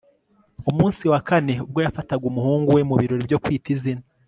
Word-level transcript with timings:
umunsi 0.69 1.03
wa 1.11 1.19
kane, 1.27 1.53
ubwo 1.65 1.79
yafataga 1.85 2.23
umuhungu 2.31 2.67
we 2.75 2.81
mu 2.89 2.95
birori 3.01 3.27
byo 3.29 3.39
kwita 3.43 3.67
izina 3.75 4.03